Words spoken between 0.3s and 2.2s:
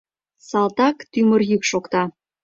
Салтак тӱмыр йӱк шокта.